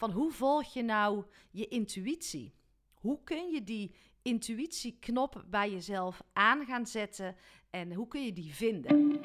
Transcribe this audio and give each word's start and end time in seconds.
van 0.00 0.10
hoe 0.10 0.30
volg 0.30 0.64
je 0.64 0.82
nou 0.82 1.24
je 1.50 1.68
intuïtie? 1.68 2.54
Hoe 2.94 3.18
kun 3.24 3.50
je 3.50 3.64
die 3.64 3.94
intuïtieknop 4.22 5.44
bij 5.46 5.70
jezelf 5.70 6.22
aan 6.32 6.64
gaan 6.64 6.86
zetten 6.86 7.36
en 7.70 7.92
hoe 7.92 8.08
kun 8.08 8.24
je 8.24 8.32
die 8.32 8.54
vinden? 8.54 9.20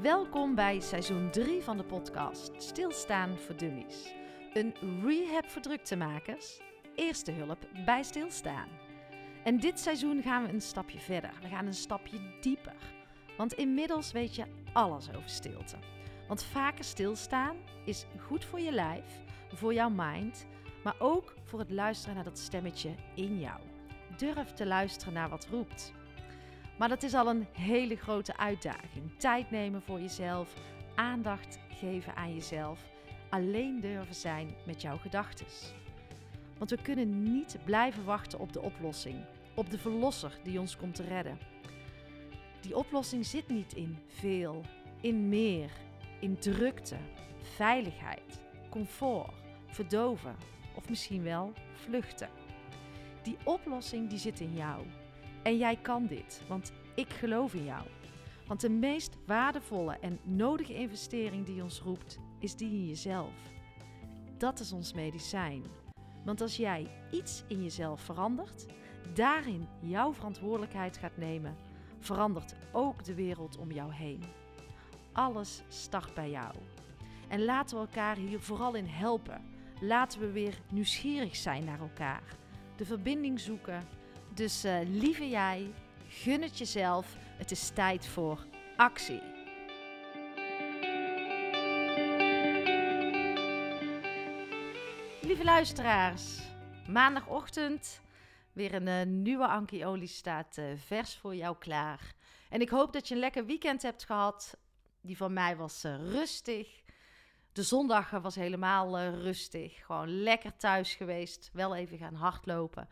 Welkom 0.00 0.54
bij 0.54 0.80
seizoen 0.80 1.30
3 1.30 1.62
van 1.62 1.76
de 1.76 1.84
podcast 1.84 2.62
Stilstaan 2.62 3.38
voor 3.38 3.56
Dummies. 3.56 4.14
Een 4.52 4.74
rehab 5.04 5.50
voor 5.50 5.62
druktemakers, 5.62 6.60
eerste 6.94 7.32
hulp 7.32 7.68
bij 7.84 8.02
stilstaan. 8.02 8.68
En 9.44 9.60
dit 9.60 9.80
seizoen 9.80 10.22
gaan 10.22 10.42
we 10.42 10.52
een 10.52 10.60
stapje 10.60 10.98
verder. 10.98 11.38
We 11.42 11.48
gaan 11.48 11.66
een 11.66 11.74
stapje 11.74 12.18
dieper. 12.40 12.95
Want 13.36 13.52
inmiddels 13.52 14.12
weet 14.12 14.34
je 14.34 14.44
alles 14.72 15.08
over 15.08 15.28
stilte. 15.28 15.76
Want 16.28 16.44
vaker 16.44 16.84
stilstaan 16.84 17.56
is 17.84 18.06
goed 18.18 18.44
voor 18.44 18.60
je 18.60 18.72
lijf, 18.72 19.04
voor 19.52 19.74
jouw 19.74 19.90
mind, 19.90 20.46
maar 20.84 20.96
ook 20.98 21.34
voor 21.44 21.58
het 21.58 21.70
luisteren 21.70 22.14
naar 22.14 22.24
dat 22.24 22.38
stemmetje 22.38 22.94
in 23.14 23.40
jou. 23.40 23.60
Durf 24.16 24.52
te 24.52 24.66
luisteren 24.66 25.12
naar 25.12 25.28
wat 25.28 25.46
roept. 25.50 25.92
Maar 26.78 26.88
dat 26.88 27.02
is 27.02 27.14
al 27.14 27.28
een 27.28 27.46
hele 27.52 27.96
grote 27.96 28.36
uitdaging. 28.36 29.18
Tijd 29.18 29.50
nemen 29.50 29.82
voor 29.82 30.00
jezelf, 30.00 30.54
aandacht 30.94 31.58
geven 31.68 32.16
aan 32.16 32.34
jezelf, 32.34 32.80
alleen 33.28 33.80
durven 33.80 34.14
zijn 34.14 34.54
met 34.66 34.82
jouw 34.82 34.96
gedachten. 34.96 35.46
Want 36.58 36.70
we 36.70 36.82
kunnen 36.82 37.22
niet 37.22 37.58
blijven 37.64 38.04
wachten 38.04 38.38
op 38.38 38.52
de 38.52 38.60
oplossing, 38.60 39.24
op 39.54 39.70
de 39.70 39.78
verlosser 39.78 40.38
die 40.42 40.60
ons 40.60 40.76
komt 40.76 40.94
te 40.94 41.02
redden. 41.02 41.38
Die 42.60 42.76
oplossing 42.76 43.26
zit 43.26 43.48
niet 43.48 43.72
in 43.72 43.98
veel, 44.06 44.62
in 45.00 45.28
meer, 45.28 45.70
in 46.20 46.38
drukte, 46.38 46.96
veiligheid, 47.40 48.40
comfort, 48.70 49.34
verdoven 49.66 50.36
of 50.74 50.88
misschien 50.88 51.22
wel 51.22 51.52
vluchten. 51.72 52.28
Die 53.22 53.36
oplossing 53.44 54.08
die 54.08 54.18
zit 54.18 54.40
in 54.40 54.54
jou. 54.54 54.86
En 55.42 55.56
jij 55.56 55.76
kan 55.76 56.06
dit, 56.06 56.42
want 56.48 56.72
ik 56.94 57.12
geloof 57.12 57.54
in 57.54 57.64
jou. 57.64 57.86
Want 58.46 58.60
de 58.60 58.70
meest 58.70 59.16
waardevolle 59.26 59.98
en 60.00 60.18
nodige 60.22 60.74
investering 60.74 61.46
die 61.46 61.62
ons 61.62 61.80
roept, 61.80 62.18
is 62.38 62.56
die 62.56 62.70
in 62.70 62.86
jezelf. 62.86 63.34
Dat 64.38 64.60
is 64.60 64.72
ons 64.72 64.92
medicijn. 64.92 65.62
Want 66.24 66.40
als 66.40 66.56
jij 66.56 66.90
iets 67.10 67.44
in 67.48 67.62
jezelf 67.62 68.00
verandert, 68.00 68.66
daarin 69.14 69.68
jouw 69.80 70.12
verantwoordelijkheid 70.12 70.96
gaat 70.96 71.16
nemen, 71.16 71.56
verandert 72.06 72.54
ook 72.72 73.04
de 73.04 73.14
wereld 73.14 73.56
om 73.56 73.72
jou 73.72 73.92
heen. 73.92 74.22
Alles 75.12 75.62
start 75.68 76.14
bij 76.14 76.30
jou. 76.30 76.54
En 77.28 77.44
laten 77.44 77.76
we 77.76 77.86
elkaar 77.86 78.16
hier 78.16 78.40
vooral 78.40 78.74
in 78.74 78.86
helpen. 78.86 79.54
Laten 79.80 80.20
we 80.20 80.30
weer 80.30 80.58
nieuwsgierig 80.70 81.36
zijn 81.36 81.64
naar 81.64 81.80
elkaar. 81.80 82.22
De 82.76 82.84
verbinding 82.84 83.40
zoeken. 83.40 83.88
Dus 84.34 84.64
uh, 84.64 84.78
lieve 84.84 85.28
jij, 85.28 85.72
gun 86.08 86.42
het 86.42 86.58
jezelf. 86.58 87.16
Het 87.18 87.50
is 87.50 87.68
tijd 87.68 88.06
voor 88.06 88.46
actie. 88.76 89.22
Lieve 95.20 95.44
luisteraars, 95.44 96.40
maandagochtend 96.88 98.00
Weer 98.56 98.74
een 98.74 98.86
uh, 98.86 99.02
nieuwe 99.02 99.46
Anki-olie 99.46 100.08
staat 100.08 100.56
uh, 100.58 100.64
vers 100.76 101.16
voor 101.16 101.34
jou 101.34 101.56
klaar. 101.58 102.14
En 102.48 102.60
ik 102.60 102.68
hoop 102.68 102.92
dat 102.92 103.08
je 103.08 103.14
een 103.14 103.20
lekker 103.20 103.46
weekend 103.46 103.82
hebt 103.82 104.04
gehad. 104.04 104.56
Die 105.00 105.16
van 105.16 105.32
mij 105.32 105.56
was 105.56 105.84
uh, 105.84 106.10
rustig. 106.10 106.82
De 107.52 107.62
zondag 107.62 108.10
was 108.10 108.34
helemaal 108.34 109.00
rustig. 109.00 109.84
Gewoon 109.86 110.22
lekker 110.22 110.56
thuis 110.56 110.94
geweest. 110.94 111.50
Wel 111.52 111.74
even 111.74 111.98
gaan 111.98 112.14
hardlopen. 112.14 112.88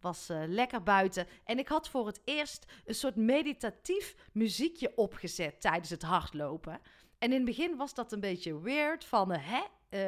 Was 0.00 0.26
lekker 0.46 0.82
buiten. 0.82 1.26
En 1.44 1.58
ik 1.58 1.68
had 1.68 1.88
voor 1.88 2.06
het 2.06 2.20
eerst 2.24 2.66
een 2.84 2.94
soort 2.94 3.16
meditatief 3.16 4.14
muziekje 4.32 4.96
opgezet 4.96 5.60
tijdens 5.60 5.90
het 5.90 6.02
hardlopen. 6.02 6.80
En 7.18 7.30
in 7.30 7.36
het 7.36 7.44
begin 7.44 7.76
was 7.76 7.94
dat 7.94 8.12
een 8.12 8.20
beetje 8.20 8.60
weird 8.60 9.04
van 9.04 9.30
hè, 9.32 9.62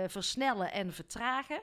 versnellen 0.08 0.72
en 0.72 0.92
vertragen. 0.92 1.62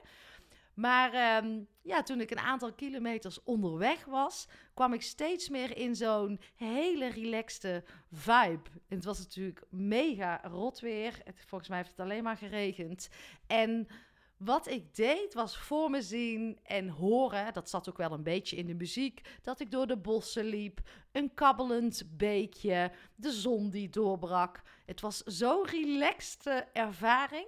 Maar 0.74 1.12
ehm, 1.12 1.60
ja, 1.82 2.02
toen 2.02 2.20
ik 2.20 2.30
een 2.30 2.38
aantal 2.38 2.72
kilometers 2.72 3.42
onderweg 3.42 4.04
was, 4.04 4.48
kwam 4.74 4.92
ik 4.92 5.02
steeds 5.02 5.48
meer 5.48 5.76
in 5.76 5.96
zo'n 5.96 6.40
hele 6.54 7.08
relaxte 7.08 7.84
vibe. 8.12 8.70
En 8.88 8.96
het 8.96 9.04
was 9.04 9.18
natuurlijk 9.18 9.62
mega 9.70 10.40
rot 10.42 10.80
weer. 10.80 11.22
volgens 11.46 11.68
mij 11.68 11.78
heeft 11.78 11.90
het 11.90 12.00
alleen 12.00 12.22
maar 12.22 12.36
geregend. 12.36 13.08
En 13.46 13.88
wat 14.36 14.68
ik 14.68 14.94
deed 14.94 15.34
was 15.34 15.58
voor 15.58 15.90
me 15.90 16.02
zien 16.02 16.58
en 16.62 16.88
horen, 16.88 17.52
dat 17.52 17.70
zat 17.70 17.88
ook 17.88 17.96
wel 17.96 18.12
een 18.12 18.22
beetje 18.22 18.56
in 18.56 18.66
de 18.66 18.74
muziek, 18.74 19.20
dat 19.42 19.60
ik 19.60 19.70
door 19.70 19.86
de 19.86 19.96
bossen 19.96 20.44
liep, 20.44 20.80
een 21.12 21.34
kabbelend 21.34 22.02
beekje, 22.16 22.92
de 23.14 23.30
zon 23.30 23.70
die 23.70 23.88
doorbrak. 23.88 24.62
Het 24.86 25.00
was 25.00 25.22
zo'n 25.22 25.66
relaxte 25.66 26.66
ervaring. 26.72 27.46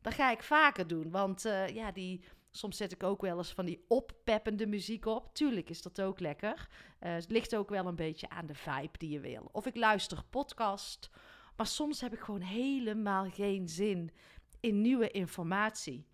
Dat 0.00 0.14
ga 0.14 0.30
ik 0.30 0.42
vaker 0.42 0.86
doen, 0.86 1.10
want 1.10 1.44
uh, 1.44 1.68
ja, 1.68 1.92
die 1.92 2.24
Soms 2.54 2.76
zet 2.76 2.92
ik 2.92 3.02
ook 3.02 3.20
wel 3.20 3.38
eens 3.38 3.52
van 3.52 3.64
die 3.64 3.84
oppeppende 3.88 4.66
muziek 4.66 5.06
op. 5.06 5.34
Tuurlijk 5.34 5.70
is 5.70 5.82
dat 5.82 6.00
ook 6.00 6.20
lekker. 6.20 6.68
Uh, 7.00 7.12
het 7.12 7.30
ligt 7.30 7.56
ook 7.56 7.68
wel 7.68 7.86
een 7.86 7.96
beetje 7.96 8.28
aan 8.28 8.46
de 8.46 8.54
vibe 8.54 8.98
die 8.98 9.10
je 9.10 9.20
wil. 9.20 9.48
Of 9.52 9.66
ik 9.66 9.76
luister 9.76 10.24
podcast. 10.30 11.10
Maar 11.56 11.66
soms 11.66 12.00
heb 12.00 12.12
ik 12.12 12.20
gewoon 12.20 12.40
helemaal 12.40 13.30
geen 13.30 13.68
zin 13.68 14.10
in 14.60 14.80
nieuwe 14.80 15.10
informatie. 15.10 16.06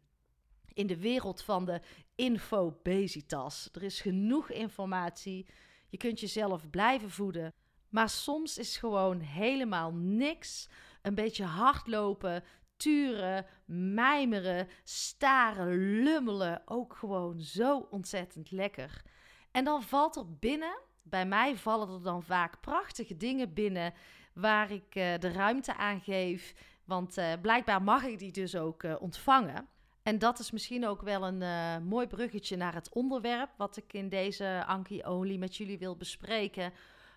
In 0.73 0.87
de 0.87 0.99
wereld 0.99 1.43
van 1.43 1.65
de 1.65 1.81
infobesitas. 2.15 3.69
Er 3.73 3.83
is 3.83 4.01
genoeg 4.01 4.51
informatie. 4.51 5.47
Je 5.89 5.97
kunt 5.97 6.21
jezelf 6.21 6.71
blijven 6.71 7.11
voeden. 7.11 7.55
Maar 7.89 8.09
soms 8.09 8.59
is 8.59 8.77
gewoon 8.77 9.21
helemaal 9.21 9.95
niks. 9.95 10.69
Een 11.03 11.15
beetje 11.15 11.45
hardlopen, 11.45 12.45
turen, 12.79 13.47
mijmeren, 13.95 14.69
staren, 14.85 16.03
lummelen 16.03 16.63
ook 16.65 16.97
gewoon 16.97 17.41
zo 17.41 17.87
ontzettend 17.91 18.51
lekker. 18.51 19.03
En 19.51 19.65
dan 19.65 19.83
valt 19.83 20.17
er 20.17 20.39
binnen, 20.39 20.79
bij 21.03 21.27
mij 21.27 21.57
vallen 21.57 21.89
er 21.89 22.03
dan 22.03 22.23
vaak 22.23 22.61
prachtige 22.61 23.17
dingen 23.17 23.53
binnen 23.55 23.95
waar 24.33 24.71
ik 24.71 24.95
uh, 24.95 25.15
de 25.19 25.33
ruimte 25.33 25.77
aan 25.77 26.01
geef. 26.01 26.55
Want 26.85 27.19
uh, 27.19 27.33
blijkbaar 27.43 27.83
mag 27.83 28.05
ik 28.05 28.19
die 28.19 28.33
dus 28.33 28.57
ook 28.57 28.83
uh, 28.83 28.95
ontvangen. 29.01 29.69
En 30.03 30.19
dat 30.19 30.39
is 30.39 30.51
misschien 30.51 30.87
ook 30.87 31.03
wel 31.03 31.27
een 31.27 31.85
mooi 31.85 32.07
bruggetje 32.07 32.57
naar 32.57 32.75
het 32.75 32.93
onderwerp 32.93 33.51
wat 33.57 33.77
ik 33.77 33.93
in 33.93 34.09
deze 34.09 34.65
Anki 34.67 35.03
Only 35.05 35.37
met 35.37 35.57
jullie 35.57 35.79
wil 35.79 35.97
bespreken. 35.97 36.73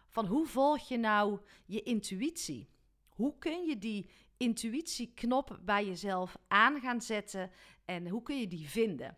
Van 0.07 0.25
hoe 0.25 0.45
volg 0.45 0.88
je 0.88 0.97
nou 0.97 1.39
je 1.66 1.81
intuïtie? 1.81 2.69
Hoe 3.09 3.38
kun 3.39 3.66
je 3.66 3.77
die 3.77 4.09
intuïtieknop 4.41 5.59
bij 5.62 5.85
jezelf 5.85 6.38
aan 6.47 6.79
gaan 6.79 7.02
zetten 7.02 7.52
en 7.85 8.07
hoe 8.07 8.24
kun 8.24 8.40
je 8.40 8.47
die 8.47 8.69
vinden? 8.69 9.18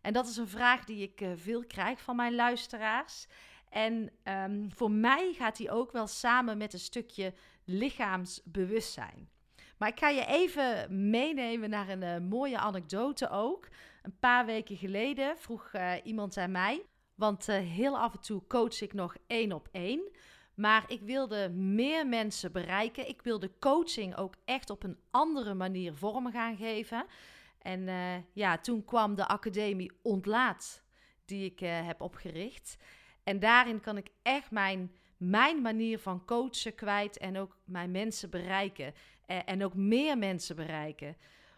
En 0.00 0.12
dat 0.12 0.28
is 0.28 0.36
een 0.36 0.48
vraag 0.48 0.84
die 0.84 1.02
ik 1.02 1.20
uh, 1.20 1.32
veel 1.34 1.66
krijg 1.66 2.00
van 2.00 2.16
mijn 2.16 2.34
luisteraars. 2.34 3.26
En 3.68 4.10
um, 4.24 4.72
voor 4.72 4.90
mij 4.90 5.32
gaat 5.32 5.56
die 5.56 5.70
ook 5.70 5.92
wel 5.92 6.06
samen 6.06 6.58
met 6.58 6.72
een 6.72 6.78
stukje 6.78 7.34
lichaamsbewustzijn. 7.64 9.28
Maar 9.78 9.88
ik 9.88 9.98
ga 9.98 10.08
je 10.08 10.26
even 10.26 10.86
meenemen 11.10 11.70
naar 11.70 11.88
een 11.88 12.02
uh, 12.02 12.28
mooie 12.28 12.58
anekdote 12.58 13.30
ook. 13.30 13.68
Een 14.02 14.18
paar 14.18 14.46
weken 14.46 14.76
geleden 14.76 15.38
vroeg 15.38 15.72
uh, 15.72 15.92
iemand 16.04 16.36
aan 16.36 16.50
mij, 16.50 16.82
want 17.14 17.46
heel 17.46 17.98
af 17.98 18.12
en 18.12 18.20
toe 18.20 18.46
coach 18.46 18.80
ik 18.80 18.92
nog 18.92 19.16
één 19.26 19.52
op 19.52 19.68
één. 19.72 20.10
Maar 20.60 20.84
ik 20.86 21.00
wilde 21.00 21.48
meer 21.48 22.06
mensen 22.06 22.52
bereiken. 22.52 23.08
Ik 23.08 23.22
wilde 23.22 23.50
coaching 23.58 24.16
ook 24.16 24.34
echt 24.44 24.70
op 24.70 24.82
een 24.82 24.98
andere 25.10 25.54
manier 25.54 25.94
vorm 25.94 26.30
gaan 26.30 26.56
geven. 26.56 27.06
En 27.58 27.80
uh, 27.80 28.14
ja, 28.32 28.58
toen 28.58 28.84
kwam 28.84 29.14
de 29.14 29.26
academie 29.26 29.92
Ontlaat, 30.02 30.82
die 31.24 31.44
ik 31.44 31.60
uh, 31.60 31.86
heb 31.86 32.00
opgericht. 32.00 32.76
En 33.24 33.38
daarin 33.38 33.80
kan 33.80 33.96
ik 33.96 34.08
echt 34.22 34.50
mijn, 34.50 34.92
mijn 35.16 35.62
manier 35.62 35.98
van 35.98 36.24
coachen 36.24 36.74
kwijt 36.74 37.18
en 37.18 37.38
ook 37.38 37.58
mijn 37.64 37.90
mensen 37.90 38.30
bereiken. 38.30 38.94
Uh, 39.26 39.38
en 39.44 39.64
ook 39.64 39.74
meer 39.74 40.18
mensen 40.18 40.56
bereiken. 40.56 41.16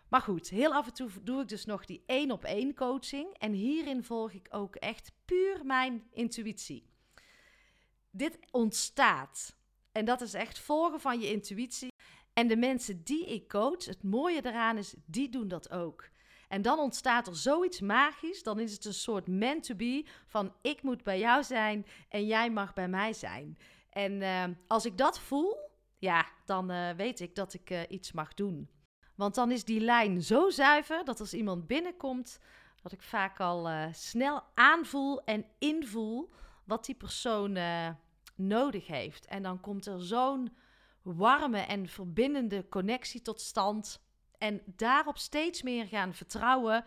Maar 0.08 0.22
goed, 0.22 0.48
heel 0.48 0.75
af 0.75 0.87
en 0.87 0.94
toe 0.94 1.10
doe 1.22 1.40
ik 1.43 1.48
dus 1.48 1.64
nog 1.64 1.84
die 1.84 2.02
één 2.06 2.31
op 2.31 2.44
één 2.44 2.75
coaching. 2.75 3.37
En 3.38 3.52
hierin 3.52 4.05
volg 4.05 4.32
ik 4.32 4.46
ook 4.50 4.76
echt 4.76 5.12
puur 5.25 5.60
mijn 5.64 6.02
intuïtie 6.10 6.91
dit 8.12 8.38
ontstaat. 8.50 9.56
En 9.92 10.04
dat 10.04 10.20
is 10.20 10.34
echt 10.34 10.58
volgen 10.58 11.00
van 11.00 11.20
je 11.20 11.30
intuïtie. 11.30 11.92
En 12.32 12.48
de 12.48 12.56
mensen 12.56 13.04
die 13.04 13.26
ik 13.26 13.48
coach, 13.48 13.84
het 13.84 14.02
mooie 14.02 14.46
eraan 14.46 14.78
is, 14.78 14.94
die 15.06 15.28
doen 15.28 15.48
dat 15.48 15.70
ook. 15.70 16.10
En 16.48 16.62
dan 16.62 16.78
ontstaat 16.78 17.26
er 17.26 17.36
zoiets 17.36 17.80
magisch. 17.80 18.42
Dan 18.42 18.58
is 18.58 18.72
het 18.72 18.84
een 18.84 18.94
soort 18.94 19.26
meant 19.26 19.64
to 19.64 19.74
be 19.74 20.06
van 20.26 20.54
ik 20.60 20.82
moet 20.82 21.02
bij 21.02 21.18
jou 21.18 21.42
zijn 21.42 21.86
en 22.08 22.26
jij 22.26 22.50
mag 22.50 22.72
bij 22.72 22.88
mij 22.88 23.12
zijn. 23.12 23.58
En 23.90 24.22
eh, 24.22 24.44
als 24.66 24.84
ik 24.84 24.98
dat 24.98 25.20
voel, 25.20 25.56
ja, 25.98 26.26
dan 26.44 26.70
eh, 26.70 26.90
weet 26.96 27.20
ik 27.20 27.34
dat 27.34 27.54
ik 27.54 27.70
eh, 27.70 27.80
iets 27.88 28.12
mag 28.12 28.34
doen. 28.34 28.70
Want 29.14 29.34
dan 29.34 29.50
is 29.50 29.64
die 29.64 29.80
lijn 29.80 30.22
zo 30.22 30.50
zuiver 30.50 31.04
dat 31.04 31.20
als 31.20 31.34
iemand 31.34 31.66
binnenkomt, 31.66 32.38
dat 32.82 32.92
ik 32.92 33.02
vaak 33.02 33.40
al 33.40 33.90
snel 33.92 34.42
aanvoel 34.54 35.24
en 35.24 35.44
invoel 35.58 36.30
wat 36.72 36.84
die 36.84 36.94
persoon 36.94 37.58
nodig 38.34 38.86
heeft. 38.86 39.26
En 39.26 39.42
dan 39.42 39.60
komt 39.60 39.86
er 39.86 40.02
zo'n 40.02 40.56
warme 41.02 41.58
en 41.58 41.88
verbindende 41.88 42.69
connectie 42.69 43.22
tot 43.22 43.40
stand. 43.40 44.02
En 44.38 44.62
daarop 44.66 45.19
steeds 45.19 45.62
meer 45.62 45.86
gaan 45.86 46.14
vertrouwen. 46.14 46.84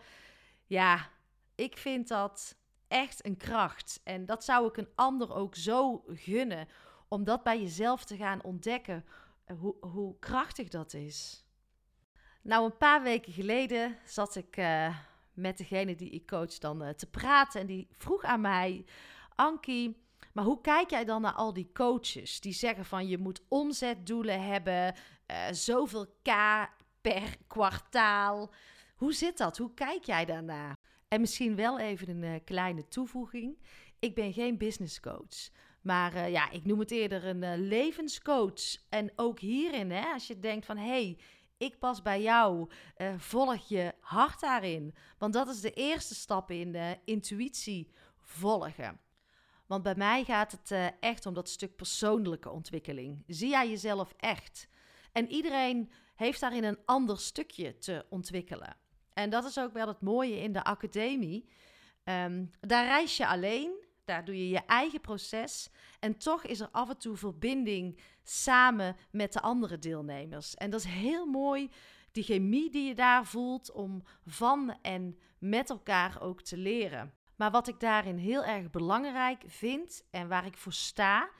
Ja, 0.66 1.10
ik 1.54 1.76
vind 1.76 2.08
dat 2.08 2.56
echt 2.88 3.26
een 3.26 3.36
kracht. 3.36 4.00
En 4.04 4.26
dat 4.26 4.44
zou 4.44 4.68
ik 4.68 4.76
een 4.76 4.92
ander 4.94 5.34
ook 5.34 5.54
zo 5.54 6.04
gunnen. 6.06 6.68
Om 7.08 7.24
dat 7.24 7.42
bij 7.42 7.60
jezelf 7.60 8.04
te 8.04 8.16
gaan 8.16 8.42
ontdekken. 8.42 9.04
Eh, 9.44 9.58
hoe, 9.58 9.76
hoe 9.80 10.18
krachtig 10.18 10.68
dat 10.68 10.94
is. 10.94 11.44
Nou, 12.42 12.64
een 12.64 12.76
paar 12.76 13.02
weken 13.02 13.32
geleden 13.32 13.98
zat 14.04 14.36
ik 14.36 14.56
uh, 14.56 14.98
met 15.32 15.58
degene 15.58 15.94
die 15.94 16.10
ik 16.10 16.26
coach 16.26 16.58
dan 16.58 16.94
te 16.96 17.10
praten. 17.10 17.60
En 17.60 17.66
die 17.66 17.88
vroeg 17.90 18.22
aan 18.22 18.40
mij: 18.40 18.84
Ankie, 19.36 20.04
maar 20.32 20.44
hoe 20.44 20.60
kijk 20.60 20.90
jij 20.90 21.04
dan 21.04 21.22
naar 21.22 21.32
al 21.32 21.52
die 21.52 21.70
coaches 21.72 22.40
die 22.40 22.52
zeggen 22.52 22.84
van 22.84 23.08
je 23.08 23.18
moet 23.18 23.42
omzetdoelen 23.48 24.42
hebben, 24.42 24.94
uh, 25.30 25.36
zoveel 25.50 26.06
K 26.06 26.30
per 27.00 27.36
kwartaal? 27.46 28.52
Hoe 28.96 29.12
zit 29.12 29.38
dat? 29.38 29.58
Hoe 29.58 29.74
kijk 29.74 30.04
jij 30.04 30.24
daarnaar? 30.24 30.76
En 31.08 31.20
misschien 31.20 31.56
wel 31.56 31.78
even 31.78 32.08
een 32.08 32.22
uh, 32.22 32.34
kleine 32.44 32.88
toevoeging. 32.88 33.58
Ik 33.98 34.14
ben 34.14 34.32
geen 34.32 34.58
business 34.58 35.00
coach. 35.00 35.48
Maar 35.82 36.14
uh, 36.14 36.30
ja, 36.30 36.50
ik 36.50 36.64
noem 36.64 36.78
het 36.78 36.90
eerder 36.90 37.24
een 37.24 37.66
levenscoach. 37.68 38.76
En 38.88 39.12
ook 39.16 39.40
hierin, 39.40 39.90
hè, 39.90 40.12
als 40.12 40.26
je 40.26 40.38
denkt 40.38 40.66
van 40.66 40.76
hé, 40.76 40.86
hey, 40.86 41.18
ik 41.56 41.78
pas 41.78 42.02
bij 42.02 42.22
jou, 42.22 42.70
volg 43.16 43.68
je 43.68 43.94
hart 44.00 44.40
daarin. 44.40 44.94
Want 45.18 45.32
dat 45.32 45.48
is 45.48 45.60
de 45.60 45.70
eerste 45.70 46.14
stap 46.14 46.50
in 46.50 46.76
intuïtie 47.04 47.92
volgen. 48.20 49.00
Want 49.66 49.82
bij 49.82 49.94
mij 49.94 50.24
gaat 50.24 50.52
het 50.52 50.70
uh, 50.70 50.86
echt 51.00 51.26
om 51.26 51.34
dat 51.34 51.48
stuk 51.48 51.76
persoonlijke 51.76 52.50
ontwikkeling. 52.50 53.24
Zie 53.26 53.48
jij 53.48 53.68
jezelf 53.68 54.14
echt? 54.16 54.68
En 55.12 55.28
iedereen 55.30 55.90
heeft 56.14 56.40
daarin 56.40 56.64
een 56.64 56.78
ander 56.84 57.18
stukje 57.18 57.78
te 57.78 58.06
ontwikkelen. 58.08 58.76
En 59.12 59.30
dat 59.30 59.44
is 59.44 59.58
ook 59.58 59.72
wel 59.72 59.88
het 59.88 60.00
mooie 60.00 60.40
in 60.40 60.52
de 60.52 60.64
academie. 60.64 61.48
Um, 62.04 62.50
daar 62.60 62.84
reis 62.84 63.16
je 63.16 63.26
alleen, 63.26 63.84
daar 64.04 64.24
doe 64.24 64.36
je 64.36 64.48
je 64.48 64.64
eigen 64.66 65.00
proces. 65.00 65.70
En 66.00 66.18
toch 66.18 66.44
is 66.44 66.60
er 66.60 66.68
af 66.70 66.88
en 66.88 66.98
toe 66.98 67.16
verbinding 67.16 68.00
samen 68.22 68.96
met 69.10 69.32
de 69.32 69.40
andere 69.40 69.78
deelnemers. 69.78 70.54
En 70.54 70.70
dat 70.70 70.80
is 70.80 70.86
heel 70.86 71.26
mooi, 71.26 71.70
die 72.12 72.24
chemie 72.24 72.70
die 72.70 72.86
je 72.86 72.94
daar 72.94 73.26
voelt 73.26 73.72
om 73.72 74.02
van 74.26 74.78
en 74.82 75.18
met 75.38 75.70
elkaar 75.70 76.20
ook 76.20 76.42
te 76.42 76.56
leren. 76.56 77.14
Maar 77.36 77.50
wat 77.50 77.68
ik 77.68 77.80
daarin 77.80 78.16
heel 78.16 78.44
erg 78.44 78.70
belangrijk 78.70 79.42
vind 79.46 80.04
en 80.10 80.28
waar 80.28 80.46
ik 80.46 80.56
voor 80.56 80.72
sta, 80.72 81.30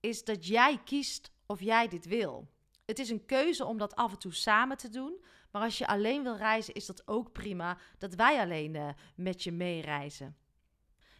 is 0.00 0.24
dat 0.24 0.46
jij 0.46 0.80
kiest 0.84 1.32
of 1.46 1.60
jij 1.60 1.88
dit 1.88 2.06
wil. 2.06 2.48
Het 2.84 2.98
is 2.98 3.10
een 3.10 3.26
keuze 3.26 3.64
om 3.64 3.78
dat 3.78 3.94
af 3.94 4.12
en 4.12 4.18
toe 4.18 4.34
samen 4.34 4.76
te 4.76 4.88
doen. 4.88 5.24
Maar 5.52 5.62
als 5.62 5.78
je 5.78 5.86
alleen 5.86 6.22
wil 6.22 6.36
reizen, 6.36 6.74
is 6.74 6.86
dat 6.86 7.08
ook 7.08 7.32
prima 7.32 7.78
dat 7.98 8.14
wij 8.14 8.40
alleen 8.40 8.74
uh, 8.74 8.88
met 9.16 9.42
je 9.42 9.52
meereizen. 9.52 10.36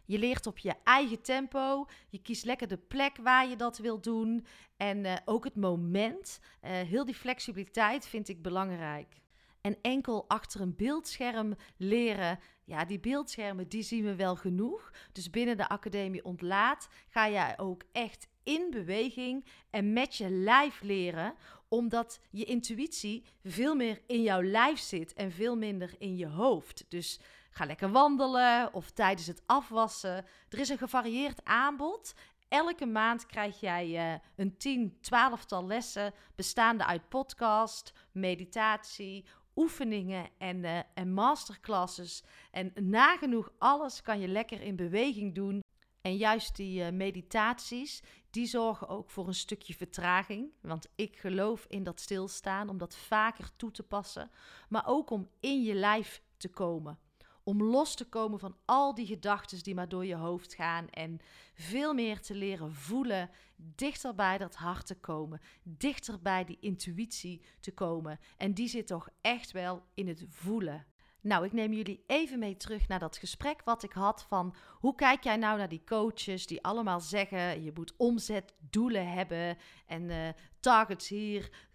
Je 0.05 0.19
leert 0.19 0.47
op 0.47 0.57
je 0.57 0.73
eigen 0.83 1.21
tempo. 1.21 1.85
Je 2.09 2.21
kiest 2.21 2.45
lekker 2.45 2.67
de 2.67 2.77
plek 2.77 3.17
waar 3.17 3.47
je 3.47 3.55
dat 3.55 3.77
wil 3.77 4.01
doen. 4.01 4.45
En 4.77 5.05
uh, 5.05 5.15
ook 5.25 5.43
het 5.43 5.55
moment. 5.55 6.39
Uh, 6.63 6.71
heel 6.71 7.05
die 7.05 7.15
flexibiliteit 7.15 8.07
vind 8.07 8.29
ik 8.29 8.41
belangrijk. 8.41 9.15
En 9.61 9.77
enkel 9.81 10.25
achter 10.27 10.61
een 10.61 10.75
beeldscherm 10.75 11.55
leren, 11.77 12.39
ja, 12.63 12.85
die 12.85 12.99
beeldschermen 12.99 13.69
die 13.69 13.83
zien 13.83 14.03
we 14.03 14.15
wel 14.15 14.35
genoeg. 14.35 14.91
Dus 15.11 15.29
binnen 15.29 15.57
de 15.57 15.69
academie 15.69 16.25
ontlaat 16.25 16.87
ga 17.07 17.29
jij 17.29 17.59
ook 17.59 17.83
echt 17.91 18.27
in 18.43 18.67
beweging 18.71 19.45
en 19.69 19.93
met 19.93 20.15
je 20.15 20.29
lijf 20.29 20.81
leren, 20.81 21.33
omdat 21.67 22.19
je 22.31 22.43
intuïtie 22.43 23.25
veel 23.43 23.75
meer 23.75 24.01
in 24.07 24.21
jouw 24.21 24.41
lijf 24.41 24.79
zit 24.79 25.13
en 25.13 25.31
veel 25.31 25.55
minder 25.55 25.95
in 25.97 26.17
je 26.17 26.27
hoofd. 26.27 26.85
Dus 26.89 27.19
ga 27.49 27.65
lekker 27.65 27.91
wandelen 27.91 28.73
of 28.73 28.91
tijdens 28.91 29.27
het 29.27 29.41
afwassen. 29.45 30.25
Er 30.49 30.59
is 30.59 30.69
een 30.69 30.77
gevarieerd 30.77 31.43
aanbod. 31.43 32.13
Elke 32.47 32.85
maand 32.85 33.25
krijg 33.25 33.59
jij 33.59 34.11
uh, 34.13 34.19
een 34.35 34.57
10, 34.57 34.97
12-tal 35.01 35.65
lessen 35.65 36.13
bestaande 36.35 36.85
uit 36.85 37.09
podcast, 37.09 37.93
meditatie, 38.11 39.25
oefeningen 39.57 40.29
en, 40.37 40.57
uh, 40.57 40.79
en 40.93 41.13
masterclasses. 41.13 42.23
En 42.51 42.71
nagenoeg 42.75 43.51
alles 43.57 44.01
kan 44.01 44.19
je 44.19 44.27
lekker 44.27 44.61
in 44.61 44.75
beweging 44.75 45.35
doen. 45.35 45.63
En 46.01 46.17
juist 46.17 46.55
die 46.55 46.81
uh, 46.81 46.89
meditaties, 46.89 48.03
die 48.29 48.45
zorgen 48.45 48.87
ook 48.87 49.09
voor 49.09 49.27
een 49.27 49.33
stukje 49.33 49.73
vertraging. 49.73 50.51
Want 50.61 50.87
ik 50.95 51.17
geloof 51.17 51.65
in 51.69 51.83
dat 51.83 51.99
stilstaan, 51.99 52.69
om 52.69 52.77
dat 52.77 52.95
vaker 52.95 53.49
toe 53.55 53.71
te 53.71 53.83
passen. 53.83 54.31
Maar 54.69 54.83
ook 54.87 55.09
om 55.09 55.29
in 55.39 55.63
je 55.63 55.73
lijf 55.73 56.21
te 56.37 56.49
komen 56.49 56.99
om 57.47 57.63
los 57.63 57.95
te 57.95 58.05
komen 58.05 58.39
van 58.39 58.55
al 58.65 58.93
die 58.93 59.05
gedachten 59.05 59.63
die 59.63 59.75
maar 59.75 59.89
door 59.89 60.05
je 60.05 60.15
hoofd 60.15 60.53
gaan 60.53 60.89
en 60.89 61.19
veel 61.53 61.93
meer 61.93 62.21
te 62.21 62.35
leren 62.35 62.73
voelen, 62.73 63.29
dichter 63.55 64.15
bij 64.15 64.37
dat 64.37 64.55
hart 64.55 64.85
te 64.85 64.99
komen, 64.99 65.41
dichter 65.63 66.21
bij 66.21 66.45
die 66.45 66.57
intuïtie 66.59 67.41
te 67.59 67.73
komen. 67.73 68.19
En 68.37 68.53
die 68.53 68.67
zit 68.67 68.87
toch 68.87 69.09
echt 69.21 69.51
wel 69.51 69.83
in 69.93 70.07
het 70.07 70.25
voelen. 70.29 70.85
Nou, 71.21 71.45
ik 71.45 71.53
neem 71.53 71.73
jullie 71.73 72.03
even 72.07 72.39
mee 72.39 72.57
terug 72.57 72.87
naar 72.87 72.99
dat 72.99 73.17
gesprek 73.17 73.61
wat 73.63 73.83
ik 73.83 73.93
had 73.93 74.23
van 74.23 74.55
hoe 74.79 74.95
kijk 74.95 75.23
jij 75.23 75.37
nou 75.37 75.57
naar 75.57 75.69
die 75.69 75.83
coaches 75.85 76.47
die 76.47 76.63
allemaal 76.63 76.99
zeggen 76.99 77.63
je 77.63 77.71
moet 77.73 77.93
omzetdoelen 77.97 79.11
hebben 79.11 79.57
en 79.85 80.09
uh, 80.09 80.29
targets 80.59 81.07
hier, 81.07 81.67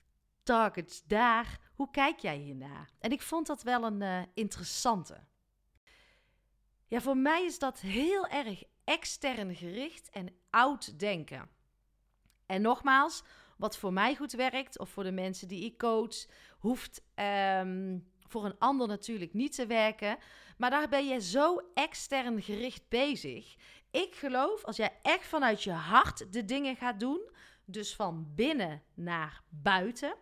targets 0.43 1.03
daar. 1.07 1.61
Hoe 1.75 1.91
kijk 1.91 2.19
jij 2.19 2.37
hiernaar? 2.37 2.91
En 2.99 3.13
ik 3.13 3.23
vond 3.23 3.47
dat 3.47 3.63
wel 3.63 3.85
een 3.85 4.01
uh, 4.01 4.23
interessante. 4.35 5.31
Ja, 6.93 7.01
voor 7.01 7.17
mij 7.17 7.45
is 7.45 7.59
dat 7.59 7.81
heel 7.81 8.27
erg 8.27 8.63
extern 8.85 9.55
gericht 9.55 10.11
en 10.11 10.29
oud 10.51 10.99
denken. 10.99 11.49
En 12.47 12.63
nogmaals, 12.63 13.23
wat 13.57 13.77
voor 13.77 13.93
mij 13.93 14.17
goed 14.17 14.33
werkt, 14.33 14.79
of 14.79 14.91
voor 14.91 15.03
de 15.03 15.13
mensen 15.13 15.49
die 15.49 15.65
ik 15.65 15.79
coach, 15.79 16.27
hoeft 16.59 17.03
um, 17.61 18.11
voor 18.29 18.45
een 18.45 18.59
ander 18.59 18.89
natuurlijk 18.89 19.33
niet 19.33 19.55
te 19.55 19.67
werken. 19.67 20.19
Maar 20.57 20.71
daar 20.71 20.89
ben 20.89 21.07
je 21.07 21.21
zo 21.21 21.61
extern 21.75 22.43
gericht 22.43 22.89
bezig. 22.89 23.57
Ik 23.91 24.15
geloof, 24.15 24.65
als 24.65 24.77
jij 24.77 24.99
echt 25.03 25.27
vanuit 25.27 25.63
je 25.63 25.73
hart 25.73 26.33
de 26.33 26.45
dingen 26.45 26.77
gaat 26.77 27.01
doen, 27.01 27.31
dus 27.65 27.95
van 27.95 28.33
binnen 28.35 28.83
naar 28.95 29.43
buiten. 29.49 30.15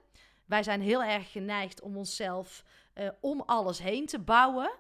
Wij 0.47 0.63
zijn 0.63 0.81
heel 0.81 1.03
erg 1.03 1.33
geneigd 1.33 1.81
om 1.81 1.97
onszelf 1.97 2.65
uh, 2.95 3.09
om 3.21 3.41
alles 3.41 3.79
heen 3.79 4.07
te 4.07 4.19
bouwen. 4.19 4.71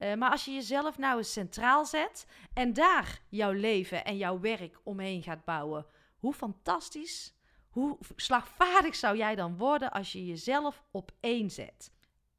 Uh, 0.00 0.14
maar 0.14 0.30
als 0.30 0.44
je 0.44 0.52
jezelf 0.52 0.98
nou 0.98 1.18
eens 1.18 1.32
centraal 1.32 1.84
zet 1.84 2.26
en 2.52 2.72
daar 2.72 3.20
jouw 3.28 3.52
leven 3.52 4.04
en 4.04 4.16
jouw 4.16 4.40
werk 4.40 4.80
omheen 4.84 5.22
gaat 5.22 5.44
bouwen, 5.44 5.86
hoe 6.16 6.34
fantastisch, 6.34 7.34
hoe 7.68 7.98
slagvaardig 8.16 8.94
zou 8.94 9.16
jij 9.16 9.34
dan 9.34 9.56
worden 9.56 9.90
als 9.90 10.12
je 10.12 10.26
jezelf 10.26 10.82
op 10.90 11.12
één 11.20 11.50
zet? 11.50 11.92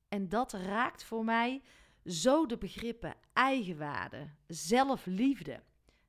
En 0.10 0.30
dat 0.30 0.54
raakt 0.54 1.04
voor 1.04 1.24
mij 1.24 1.62
zo 2.06 2.46
de 2.46 2.58
begrippen 2.58 3.16
eigenwaarde, 3.34 4.30
zelfliefde, 4.48 5.64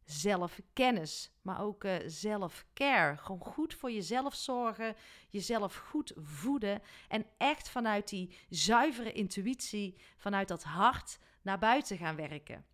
zelfkennis, 0.04 1.32
maar 1.42 1.60
ook 1.60 1.84
uh, 1.84 1.94
zelfcare. 2.06 3.16
Gewoon 3.16 3.40
goed 3.40 3.74
voor 3.74 3.90
jezelf 3.90 4.34
zorgen, 4.34 4.96
jezelf 5.28 5.76
goed 5.76 6.12
voeden 6.16 6.82
en 7.08 7.26
echt 7.38 7.68
vanuit 7.68 8.08
die 8.08 8.36
zuivere 8.48 9.12
intuïtie, 9.12 10.00
vanuit 10.16 10.48
dat 10.48 10.62
hart 10.62 11.18
naar 11.42 11.58
buiten 11.58 11.96
gaan 11.96 12.16
werken. 12.16 12.64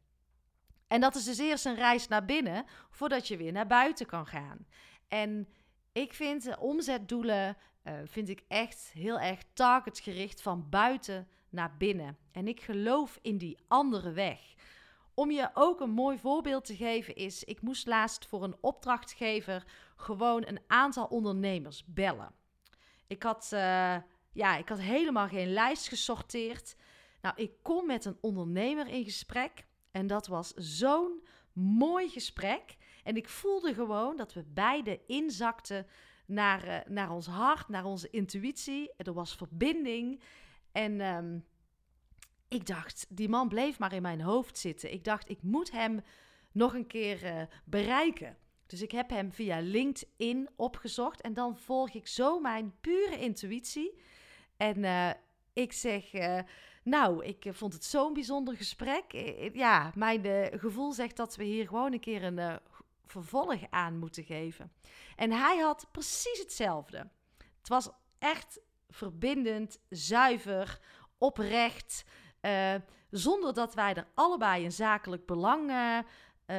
En 0.86 1.00
dat 1.00 1.14
is 1.14 1.24
dus 1.24 1.38
eerst 1.38 1.64
een 1.64 1.74
reis 1.74 2.08
naar 2.08 2.24
binnen 2.24 2.64
voordat 2.90 3.28
je 3.28 3.36
weer 3.36 3.52
naar 3.52 3.66
buiten 3.66 4.06
kan 4.06 4.26
gaan. 4.26 4.66
En 5.08 5.48
ik 5.92 6.12
vind 6.12 6.56
omzetdoelen 6.58 7.56
uh, 7.84 7.94
vind 8.04 8.28
ik 8.28 8.44
echt 8.48 8.90
heel 8.92 9.20
erg 9.20 9.42
targetgericht 9.52 10.42
van 10.42 10.68
buiten 10.68 11.28
naar 11.48 11.76
binnen. 11.76 12.16
En 12.32 12.48
ik 12.48 12.60
geloof 12.60 13.18
in 13.22 13.38
die 13.38 13.58
andere 13.68 14.12
weg. 14.12 14.40
Om 15.14 15.30
je 15.30 15.50
ook 15.54 15.80
een 15.80 15.90
mooi 15.90 16.18
voorbeeld 16.18 16.64
te 16.64 16.76
geven 16.76 17.14
is, 17.14 17.44
ik 17.44 17.62
moest 17.62 17.86
laatst 17.86 18.26
voor 18.26 18.44
een 18.44 18.56
opdrachtgever 18.60 19.64
gewoon 19.96 20.46
een 20.46 20.60
aantal 20.66 21.04
ondernemers 21.04 21.84
bellen. 21.86 22.32
Ik 23.06 23.22
had, 23.22 23.50
uh, 23.52 23.96
ja, 24.32 24.56
ik 24.56 24.68
had 24.68 24.80
helemaal 24.80 25.28
geen 25.28 25.52
lijst 25.52 25.88
gesorteerd. 25.88 26.76
Nou, 27.20 27.34
ik 27.36 27.52
kom 27.62 27.86
met 27.86 28.04
een 28.04 28.18
ondernemer 28.20 28.88
in 28.88 29.04
gesprek 29.04 29.66
en 29.90 30.06
dat 30.06 30.26
was 30.26 30.54
zo'n 30.54 31.22
mooi 31.52 32.08
gesprek. 32.08 32.76
En 33.04 33.16
ik 33.16 33.28
voelde 33.28 33.74
gewoon 33.74 34.16
dat 34.16 34.32
we 34.32 34.44
beide 34.44 35.00
inzakten 35.06 35.86
naar, 36.26 36.66
uh, 36.66 36.78
naar 36.88 37.10
ons 37.10 37.26
hart, 37.26 37.68
naar 37.68 37.84
onze 37.84 38.10
intuïtie. 38.10 38.90
Er 38.96 39.12
was 39.12 39.34
verbinding. 39.34 40.20
En 40.72 41.00
um, 41.00 41.44
ik 42.48 42.66
dacht, 42.66 43.06
die 43.08 43.28
man 43.28 43.48
bleef 43.48 43.78
maar 43.78 43.92
in 43.92 44.02
mijn 44.02 44.20
hoofd 44.20 44.58
zitten. 44.58 44.92
Ik 44.92 45.04
dacht, 45.04 45.28
ik 45.28 45.42
moet 45.42 45.70
hem 45.70 46.00
nog 46.52 46.74
een 46.74 46.86
keer 46.86 47.24
uh, 47.24 47.42
bereiken. 47.64 48.36
Dus 48.66 48.82
ik 48.82 48.90
heb 48.90 49.10
hem 49.10 49.32
via 49.32 49.60
LinkedIn 49.60 50.48
opgezocht. 50.56 51.20
En 51.20 51.34
dan 51.34 51.58
volg 51.58 51.90
ik 51.90 52.06
zo 52.06 52.40
mijn 52.40 52.74
pure 52.80 53.18
intuïtie. 53.18 53.98
En 54.56 54.78
uh, 54.78 55.10
ik 55.58 55.72
zeg, 55.72 56.12
uh, 56.12 56.38
nou, 56.82 57.24
ik 57.24 57.46
vond 57.50 57.72
het 57.72 57.84
zo'n 57.84 58.12
bijzonder 58.12 58.56
gesprek. 58.56 59.04
Ja, 59.52 59.92
mijn 59.94 60.22
gevoel 60.58 60.92
zegt 60.92 61.16
dat 61.16 61.36
we 61.36 61.44
hier 61.44 61.66
gewoon 61.66 61.92
een 61.92 62.00
keer 62.00 62.22
een 62.22 62.60
vervolg 63.06 63.70
aan 63.70 63.98
moeten 63.98 64.24
geven. 64.24 64.72
En 65.16 65.32
hij 65.32 65.56
had 65.58 65.86
precies 65.92 66.38
hetzelfde. 66.38 67.08
Het 67.58 67.68
was 67.68 67.90
echt 68.18 68.60
verbindend, 68.88 69.78
zuiver, 69.88 70.80
oprecht. 71.18 72.04
Zonder 73.10 73.54
dat 73.54 73.74
wij 73.74 73.94
er 73.94 74.06
allebei 74.14 74.64
een 74.64 74.72
zakelijk 74.72 75.26
belang 75.26 75.66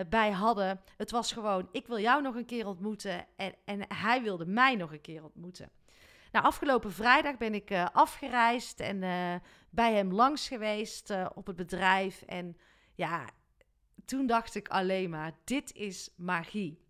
bij 0.10 0.32
hadden. 0.32 0.82
Het 0.98 1.12
was 1.12 1.32
gewoon, 1.32 1.70
ik 1.72 1.88
wil 1.88 2.00
jou 2.00 2.22
nog 2.22 2.36
een 2.36 2.46
keer 2.46 2.68
ontmoeten 2.68 3.26
en, 3.36 3.56
en 3.66 3.94
hij 3.94 4.22
wilde 4.22 4.46
mij 4.46 4.76
nog 4.76 4.92
een 4.92 5.02
keer 5.02 5.24
ontmoeten. 5.24 5.72
Nou, 6.32 6.46
afgelopen 6.46 6.92
vrijdag 6.92 7.38
ben 7.38 7.54
ik 7.54 7.72
afgereisd 7.94 8.80
en 8.80 9.00
bij 9.70 9.94
hem 9.94 10.14
langs 10.14 10.48
geweest 10.48 11.14
op 11.34 11.48
het 11.48 11.56
bedrijf. 11.56 12.22
En 12.22 12.58
ja, 12.96 13.30
toen 14.06 14.28
dacht 14.28 14.56
ik 14.56 14.68
alleen 14.68 15.10
maar, 15.10 15.34
dit 15.44 15.74
is 15.74 16.10
magie. 16.18 16.88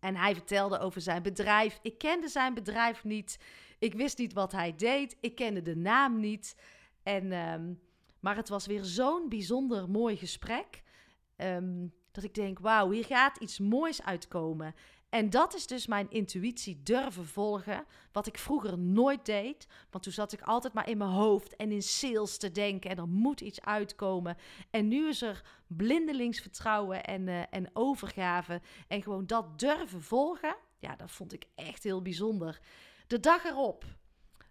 En 0.00 0.16
hij 0.16 0.34
vertelde 0.34 0.78
over 0.78 1.00
zijn 1.00 1.22
bedrijf. 1.22 1.78
Ik 1.82 1.98
kende 1.98 2.28
zijn 2.28 2.54
bedrijf 2.54 3.04
niet. 3.04 3.38
Ik 3.78 3.94
wist 3.94 4.18
niet 4.18 4.32
wat 4.32 4.52
hij 4.52 4.74
deed. 4.76 5.16
Ik 5.20 5.34
kende 5.34 5.62
de 5.62 5.76
naam 5.76 6.20
niet. 6.20 6.56
En, 7.02 7.32
um, 7.32 7.80
maar 8.20 8.36
het 8.36 8.48
was 8.48 8.66
weer 8.66 8.84
zo'n 8.84 9.28
bijzonder 9.28 9.90
mooi 9.90 10.16
gesprek. 10.16 10.82
Um, 11.36 11.94
dat 12.10 12.24
ik 12.24 12.34
denk, 12.34 12.58
wauw, 12.58 12.90
hier 12.90 13.04
gaat 13.04 13.36
iets 13.36 13.58
moois 13.58 14.02
uitkomen. 14.02 14.74
En 15.14 15.30
dat 15.30 15.54
is 15.54 15.66
dus 15.66 15.86
mijn 15.86 16.10
intuïtie 16.10 16.82
durven 16.82 17.26
volgen. 17.26 17.84
Wat 18.12 18.26
ik 18.26 18.38
vroeger 18.38 18.78
nooit 18.78 19.26
deed. 19.26 19.66
Want 19.90 20.04
toen 20.04 20.12
zat 20.12 20.32
ik 20.32 20.42
altijd 20.42 20.72
maar 20.72 20.88
in 20.88 20.98
mijn 20.98 21.10
hoofd 21.10 21.56
en 21.56 21.70
in 21.70 21.82
sales 21.82 22.38
te 22.38 22.50
denken. 22.50 22.90
En 22.90 22.96
er 22.96 23.08
moet 23.08 23.40
iets 23.40 23.60
uitkomen. 23.60 24.36
En 24.70 24.88
nu 24.88 25.08
is 25.08 25.22
er 25.22 25.44
blindelings 25.66 26.40
vertrouwen 26.40 27.04
en, 27.04 27.26
uh, 27.26 27.42
en 27.50 27.70
overgave. 27.72 28.60
En 28.88 29.02
gewoon 29.02 29.26
dat 29.26 29.58
durven 29.58 30.02
volgen. 30.02 30.56
Ja, 30.78 30.96
dat 30.96 31.10
vond 31.10 31.32
ik 31.32 31.44
echt 31.54 31.82
heel 31.82 32.02
bijzonder. 32.02 32.60
De 33.06 33.20
dag 33.20 33.44
erop 33.44 33.84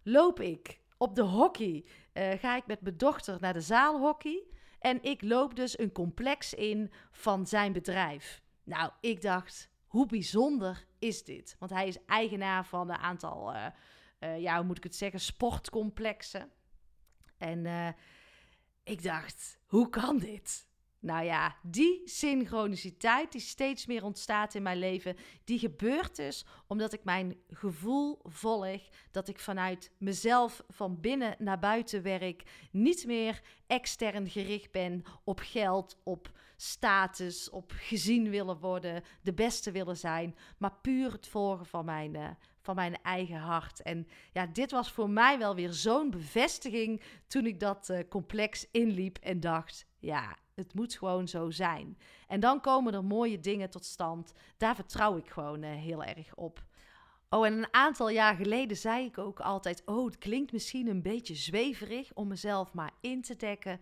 loop 0.03 0.39
ik 0.39 0.79
op 0.97 1.15
de 1.15 1.21
hockey. 1.21 1.85
Uh, 2.13 2.31
ga 2.31 2.55
ik 2.55 2.65
met 2.65 2.81
mijn 2.81 2.97
dochter 2.97 3.37
naar 3.39 3.53
de 3.53 3.61
zaalhockey. 3.61 4.43
En 4.79 5.03
ik 5.03 5.21
loop 5.21 5.55
dus 5.55 5.79
een 5.79 5.91
complex 5.91 6.53
in 6.53 6.91
van 7.11 7.47
zijn 7.47 7.73
bedrijf. 7.73 8.41
Nou, 8.63 8.91
ik 9.01 9.21
dacht, 9.21 9.71
hoe 9.93 10.05
bijzonder 10.05 10.85
is 10.99 11.23
dit? 11.23 11.55
Want 11.59 11.71
hij 11.71 11.87
is 11.87 12.05
eigenaar 12.05 12.65
van 12.65 12.89
een 12.89 12.97
aantal, 12.97 13.53
uh, 13.53 13.65
uh, 14.19 14.39
ja, 14.39 14.55
hoe 14.57 14.65
moet 14.65 14.77
ik 14.77 14.83
het 14.83 14.95
zeggen, 14.95 15.19
sportcomplexen. 15.19 16.51
En 17.37 17.65
uh, 17.65 17.89
ik 18.83 19.03
dacht, 19.03 19.59
hoe 19.65 19.89
kan 19.89 20.17
dit? 20.17 20.67
Nou 21.03 21.25
ja, 21.25 21.55
die 21.61 22.01
synchroniciteit 22.05 23.31
die 23.31 23.41
steeds 23.41 23.85
meer 23.85 24.03
ontstaat 24.03 24.53
in 24.53 24.63
mijn 24.63 24.77
leven, 24.77 25.15
die 25.43 25.59
gebeurt 25.59 26.15
dus 26.15 26.45
omdat 26.67 26.93
ik 26.93 27.03
mijn 27.03 27.35
gevoel 27.49 28.19
volg, 28.23 28.81
dat 29.11 29.27
ik 29.27 29.39
vanuit 29.39 29.91
mezelf 29.97 30.63
van 30.69 30.99
binnen 31.01 31.35
naar 31.39 31.59
buiten 31.59 32.01
werk, 32.01 32.43
niet 32.71 33.05
meer 33.05 33.41
extern 33.67 34.29
gericht 34.29 34.71
ben 34.71 35.03
op 35.23 35.39
geld, 35.39 35.97
op 36.03 36.31
status, 36.55 37.49
op 37.49 37.71
gezien 37.75 38.29
willen 38.29 38.59
worden, 38.59 39.03
de 39.21 39.33
beste 39.33 39.71
willen 39.71 39.97
zijn, 39.97 40.35
maar 40.57 40.77
puur 40.81 41.11
het 41.11 41.27
volgen 41.27 41.65
van 41.65 41.85
mijn, 41.85 42.13
uh, 42.13 42.29
van 42.61 42.75
mijn 42.75 43.01
eigen 43.01 43.39
hart. 43.39 43.81
En 43.81 44.07
ja, 44.33 44.45
dit 44.45 44.71
was 44.71 44.91
voor 44.91 45.09
mij 45.09 45.37
wel 45.37 45.55
weer 45.55 45.73
zo'n 45.73 46.09
bevestiging 46.09 47.01
toen 47.27 47.45
ik 47.45 47.59
dat 47.59 47.89
uh, 47.89 47.99
complex 48.09 48.67
inliep 48.71 49.17
en 49.17 49.39
dacht, 49.39 49.85
ja, 49.99 50.41
het 50.55 50.73
moet 50.73 50.93
gewoon 50.93 51.27
zo 51.27 51.49
zijn. 51.49 51.97
En 52.27 52.39
dan 52.39 52.61
komen 52.61 52.93
er 52.93 53.03
mooie 53.03 53.39
dingen 53.39 53.69
tot 53.69 53.85
stand. 53.85 54.33
Daar 54.57 54.75
vertrouw 54.75 55.17
ik 55.17 55.29
gewoon 55.29 55.63
uh, 55.63 55.71
heel 55.71 56.03
erg 56.03 56.35
op. 56.35 56.63
Oh, 57.29 57.45
en 57.45 57.53
een 57.53 57.73
aantal 57.73 58.09
jaar 58.09 58.35
geleden 58.35 58.77
zei 58.77 59.05
ik 59.05 59.17
ook 59.17 59.39
altijd: 59.39 59.81
Oh, 59.85 60.05
het 60.05 60.17
klinkt 60.17 60.51
misschien 60.51 60.87
een 60.87 61.01
beetje 61.01 61.35
zweverig 61.35 62.13
om 62.13 62.27
mezelf 62.27 62.73
maar 62.73 62.91
in 63.01 63.21
te 63.21 63.35
dekken. 63.35 63.81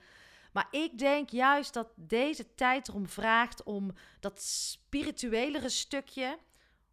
Maar 0.52 0.68
ik 0.72 0.98
denk 0.98 1.30
juist 1.30 1.74
dat 1.74 1.88
deze 1.96 2.56
tijd 2.56 2.88
erom 2.88 3.08
vraagt 3.08 3.64
om 3.64 3.92
dat 4.20 4.42
spirituelere 4.42 5.70
stukje, 5.70 6.38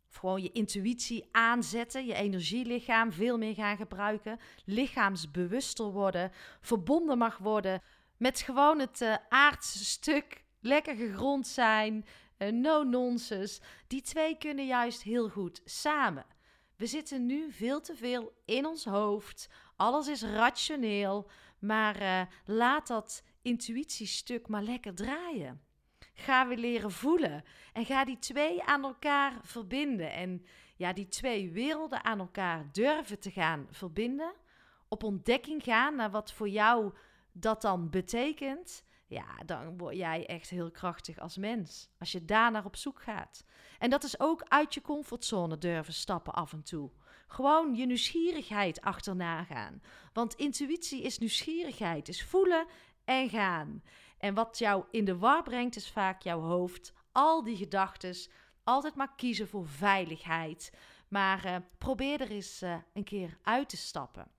of 0.08 0.16
gewoon 0.16 0.42
je 0.42 0.52
intuïtie 0.52 1.28
aanzetten, 1.30 2.06
je 2.06 2.14
energielichaam 2.14 3.12
veel 3.12 3.38
meer 3.38 3.54
gaan 3.54 3.76
gebruiken, 3.76 4.38
lichaamsbewuster 4.64 5.90
worden, 5.90 6.32
verbonden 6.60 7.18
mag 7.18 7.38
worden 7.38 7.82
met 8.18 8.40
gewoon 8.40 8.78
het 8.78 9.00
uh, 9.00 9.16
aardse 9.28 9.84
stuk, 9.84 10.44
lekker 10.60 10.96
gegrond 10.96 11.46
zijn, 11.46 12.04
uh, 12.38 12.48
no 12.48 12.82
nonsense. 12.82 13.60
Die 13.86 14.02
twee 14.02 14.38
kunnen 14.38 14.66
juist 14.66 15.02
heel 15.02 15.28
goed 15.28 15.60
samen. 15.64 16.24
We 16.76 16.86
zitten 16.86 17.26
nu 17.26 17.52
veel 17.52 17.80
te 17.80 17.96
veel 17.96 18.32
in 18.44 18.66
ons 18.66 18.84
hoofd. 18.84 19.48
Alles 19.76 20.08
is 20.08 20.22
rationeel. 20.22 21.30
Maar 21.58 22.02
uh, 22.02 22.20
laat 22.44 22.86
dat 22.86 23.22
intuïtiestuk 23.42 24.48
maar 24.48 24.62
lekker 24.62 24.94
draaien. 24.94 25.62
Ga 26.14 26.48
weer 26.48 26.56
leren 26.56 26.90
voelen. 26.90 27.44
En 27.72 27.84
ga 27.84 28.04
die 28.04 28.18
twee 28.18 28.62
aan 28.62 28.84
elkaar 28.84 29.38
verbinden. 29.42 30.12
En 30.12 30.44
ja, 30.76 30.92
die 30.92 31.08
twee 31.08 31.52
werelden 31.52 32.04
aan 32.04 32.18
elkaar 32.18 32.68
durven 32.72 33.18
te 33.18 33.30
gaan 33.30 33.66
verbinden. 33.70 34.32
Op 34.88 35.02
ontdekking 35.02 35.62
gaan 35.62 35.94
naar 35.94 36.10
wat 36.10 36.32
voor 36.32 36.48
jou 36.48 36.92
dat 37.40 37.62
dan 37.62 37.90
betekent. 37.90 38.82
Ja, 39.06 39.36
dan 39.46 39.78
word 39.78 39.96
jij 39.96 40.26
echt 40.26 40.50
heel 40.50 40.70
krachtig 40.70 41.18
als 41.18 41.36
mens. 41.36 41.88
Als 41.98 42.12
je 42.12 42.24
daar 42.24 42.50
naar 42.50 42.64
op 42.64 42.76
zoek 42.76 43.02
gaat. 43.02 43.44
En 43.78 43.90
dat 43.90 44.04
is 44.04 44.20
ook 44.20 44.44
uit 44.48 44.74
je 44.74 44.80
comfortzone 44.80 45.58
durven 45.58 45.92
stappen 45.92 46.32
af 46.32 46.52
en 46.52 46.62
toe. 46.62 46.90
Gewoon 47.26 47.74
je 47.74 47.86
nieuwsgierigheid 47.86 48.80
achterna 48.80 49.44
gaan. 49.44 49.82
Want 50.12 50.34
intuïtie 50.34 51.02
is 51.02 51.18
nieuwsgierigheid, 51.18 52.08
is 52.08 52.24
voelen 52.24 52.66
en 53.04 53.28
gaan. 53.28 53.82
En 54.18 54.34
wat 54.34 54.58
jou 54.58 54.84
in 54.90 55.04
de 55.04 55.16
war 55.18 55.42
brengt, 55.42 55.76
is 55.76 55.90
vaak 55.90 56.22
jouw 56.22 56.40
hoofd. 56.40 56.92
Al 57.12 57.42
die 57.42 57.56
gedachten. 57.56 58.16
Altijd 58.64 58.94
maar 58.94 59.14
kiezen 59.16 59.48
voor 59.48 59.66
veiligheid. 59.66 60.72
Maar 61.08 61.46
uh, 61.46 61.56
probeer 61.78 62.20
er 62.20 62.30
eens 62.30 62.62
uh, 62.62 62.76
een 62.92 63.04
keer 63.04 63.38
uit 63.42 63.68
te 63.68 63.76
stappen. 63.76 64.30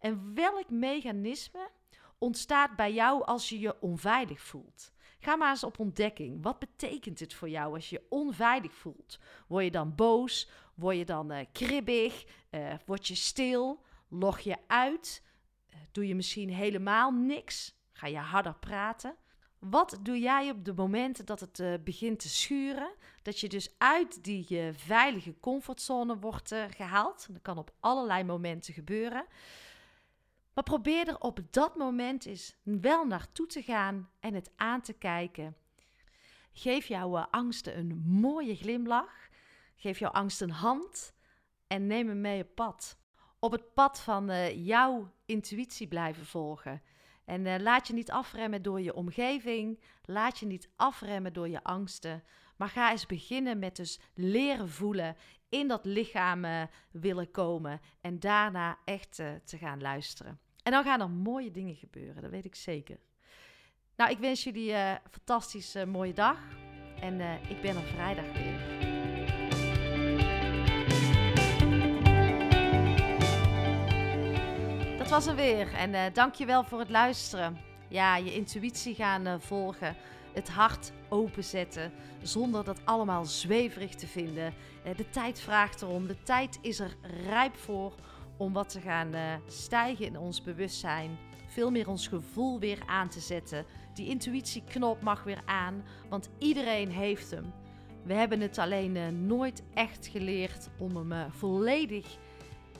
En 0.00 0.34
welk 0.34 0.70
mechanisme 0.70 1.70
ontstaat 2.24 2.76
bij 2.76 2.92
jou 2.92 3.24
als 3.24 3.48
je 3.48 3.58
je 3.58 3.80
onveilig 3.80 4.40
voelt? 4.40 4.92
Ga 5.18 5.36
maar 5.36 5.50
eens 5.50 5.64
op 5.64 5.78
ontdekking. 5.78 6.42
Wat 6.42 6.58
betekent 6.58 7.20
het 7.20 7.34
voor 7.34 7.48
jou 7.48 7.74
als 7.74 7.90
je 7.90 8.06
onveilig 8.08 8.74
voelt? 8.74 9.18
Word 9.48 9.64
je 9.64 9.70
dan 9.70 9.94
boos? 9.94 10.48
Word 10.74 10.96
je 10.96 11.04
dan 11.04 11.32
uh, 11.32 11.38
kribbig? 11.52 12.24
word 12.86 13.06
je 13.06 13.14
stil? 13.14 13.84
Log 14.08 14.40
je 14.40 14.56
uit? 14.66 15.22
doe 15.92 16.06
je 16.06 16.14
misschien 16.14 16.50
helemaal 16.50 17.10
niks? 17.10 17.74
Ga 17.92 18.06
je 18.06 18.18
harder 18.18 18.54
praten? 18.54 19.16
Wat 19.58 19.98
doe 20.02 20.18
jij 20.18 20.50
op 20.50 20.64
de 20.64 20.74
momenten 20.74 21.26
dat 21.26 21.40
het 21.40 21.84
begint 21.84 22.18
te 22.18 22.28
schuren? 22.28 22.94
Dat 23.22 23.40
je 23.40 23.48
dus 23.48 23.74
uit 23.78 24.24
die 24.24 24.72
veilige 24.72 25.34
comfortzone 25.40 26.18
wordt 26.18 26.54
gehaald. 26.68 27.26
Dat 27.30 27.42
kan 27.42 27.58
op 27.58 27.74
allerlei 27.80 28.24
momenten 28.24 28.74
gebeuren. 28.74 29.26
Maar 30.54 30.64
probeer 30.64 31.08
er 31.08 31.20
op 31.20 31.40
dat 31.50 31.76
moment 31.76 32.26
eens 32.26 32.56
wel 32.62 33.06
naartoe 33.06 33.46
te 33.46 33.62
gaan 33.62 34.10
en 34.20 34.34
het 34.34 34.50
aan 34.56 34.80
te 34.80 34.92
kijken. 34.92 35.56
Geef 36.52 36.86
jouw 36.86 37.16
angsten 37.16 37.78
een 37.78 38.02
mooie 38.06 38.56
glimlach. 38.56 39.28
Geef 39.76 39.98
jouw 39.98 40.10
angst 40.10 40.40
een 40.40 40.50
hand 40.50 41.14
en 41.66 41.86
neem 41.86 42.08
hem 42.08 42.20
mee 42.20 42.42
op 42.42 42.54
pad. 42.54 42.98
Op 43.38 43.52
het 43.52 43.74
pad 43.74 44.00
van 44.00 44.54
jouw 44.64 45.12
intuïtie 45.26 45.88
blijven 45.88 46.26
volgen. 46.26 46.82
En 47.24 47.46
uh, 47.46 47.54
laat 47.58 47.86
je 47.86 47.92
niet 47.92 48.10
afremmen 48.10 48.62
door 48.62 48.80
je 48.80 48.94
omgeving. 48.94 49.80
Laat 50.04 50.38
je 50.38 50.46
niet 50.46 50.70
afremmen 50.76 51.32
door 51.32 51.48
je 51.48 51.64
angsten. 51.64 52.22
Maar 52.56 52.68
ga 52.68 52.90
eens 52.90 53.06
beginnen 53.06 53.58
met 53.58 53.76
dus 53.76 54.00
leren 54.14 54.68
voelen. 54.68 55.16
In 55.48 55.68
dat 55.68 55.84
lichaam 55.84 56.68
willen 56.90 57.30
komen. 57.30 57.80
En 58.00 58.20
daarna 58.20 58.78
echt 58.84 59.14
te 59.44 59.58
gaan 59.58 59.80
luisteren. 59.80 60.43
En 60.64 60.72
dan 60.72 60.84
gaan 60.84 61.00
er 61.00 61.10
mooie 61.10 61.50
dingen 61.50 61.74
gebeuren. 61.74 62.22
Dat 62.22 62.30
weet 62.30 62.44
ik 62.44 62.54
zeker. 62.54 62.98
Nou, 63.96 64.10
ik 64.10 64.18
wens 64.18 64.44
jullie 64.44 64.72
een 64.72 64.98
fantastische 65.10 65.86
mooie 65.86 66.12
dag. 66.12 66.38
En 67.00 67.20
ik 67.48 67.60
ben 67.60 67.76
er 67.76 67.82
vrijdag 67.82 68.24
weer. 68.32 68.58
Dat 74.98 75.08
was 75.08 75.26
er 75.26 75.34
weer. 75.34 75.74
En 75.74 75.90
uh, 75.90 76.02
dankjewel 76.12 76.64
voor 76.64 76.78
het 76.78 76.90
luisteren. 76.90 77.56
Ja, 77.88 78.16
je 78.16 78.34
intuïtie 78.34 78.94
gaan 78.94 79.40
volgen 79.40 79.96
het 80.34 80.48
hart 80.48 80.92
openzetten 81.08 81.92
zonder 82.22 82.64
dat 82.64 82.80
allemaal 82.84 83.24
zweverig 83.24 83.94
te 83.94 84.06
vinden. 84.06 84.54
Eh, 84.84 84.96
de 84.96 85.10
tijd 85.10 85.40
vraagt 85.40 85.82
erom, 85.82 86.06
de 86.06 86.22
tijd 86.22 86.58
is 86.60 86.78
er 86.78 86.96
rijp 87.26 87.56
voor 87.56 87.94
om 88.36 88.52
wat 88.52 88.68
te 88.68 88.80
gaan 88.80 89.14
eh, 89.14 89.34
stijgen 89.46 90.06
in 90.06 90.18
ons 90.18 90.42
bewustzijn. 90.42 91.18
Veel 91.46 91.70
meer 91.70 91.88
ons 91.88 92.08
gevoel 92.08 92.58
weer 92.58 92.82
aan 92.86 93.08
te 93.08 93.20
zetten. 93.20 93.64
Die 93.94 94.08
intuïtieknop 94.08 95.02
mag 95.02 95.22
weer 95.22 95.42
aan, 95.44 95.84
want 96.08 96.30
iedereen 96.38 96.90
heeft 96.90 97.30
hem. 97.30 97.52
We 98.02 98.14
hebben 98.14 98.40
het 98.40 98.58
alleen 98.58 98.96
uh, 98.96 99.08
nooit 99.08 99.62
echt 99.74 100.06
geleerd 100.06 100.68
om 100.78 100.96
hem 100.96 101.12
uh, 101.12 101.24
volledig 101.30 102.16